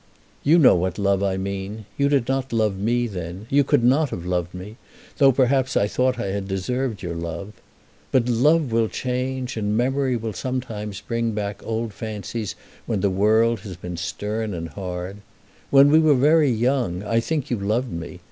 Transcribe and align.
"You 0.41 0.57
know 0.57 0.73
what 0.75 0.97
love 0.97 1.21
I 1.21 1.37
mean. 1.37 1.85
You 1.95 2.09
did 2.09 2.27
not 2.27 2.51
love 2.51 2.75
me 2.75 3.05
then. 3.05 3.45
You 3.51 3.63
could 3.63 3.83
not 3.83 4.09
have 4.09 4.25
loved 4.25 4.51
me, 4.51 4.77
though, 5.19 5.31
perhaps, 5.31 5.77
I 5.77 5.87
thought 5.87 6.17
I 6.17 6.29
had 6.29 6.47
deserved 6.47 7.03
your 7.03 7.13
love. 7.13 7.53
But 8.11 8.27
love 8.27 8.71
will 8.71 8.87
change, 8.89 9.57
and 9.57 9.77
memory 9.77 10.15
will 10.17 10.33
sometimes 10.33 11.01
bring 11.01 11.33
back 11.33 11.61
old 11.63 11.93
fancies 11.93 12.55
when 12.87 13.01
the 13.01 13.11
world 13.11 13.59
has 13.59 13.75
been 13.77 13.95
stern 13.95 14.55
and 14.55 14.69
hard. 14.69 15.17
When 15.69 15.91
we 15.91 15.99
were 15.99 16.15
very 16.15 16.49
young 16.49 17.03
I 17.03 17.19
think 17.19 17.51
you 17.51 17.57
loved 17.59 17.91
me. 17.91 18.19